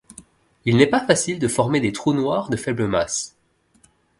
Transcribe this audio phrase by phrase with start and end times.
[0.65, 3.35] Il n'est pas facile de former des trous noirs de faible masse.